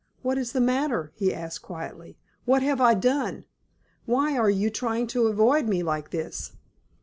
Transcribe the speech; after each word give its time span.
"What 0.23 0.39
is 0.39 0.53
the 0.53 0.59
matter?" 0.61 1.11
he 1.13 1.31
asked, 1.31 1.61
quietly. 1.61 2.17
"What 2.45 2.63
have 2.63 2.81
I 2.81 2.95
done? 2.95 3.45
Why 4.07 4.35
are 4.35 4.49
you 4.49 4.71
trying 4.71 5.05
to 5.13 5.27
avoid 5.27 5.67
me, 5.67 5.83
like 5.83 6.09
this?" 6.09 6.53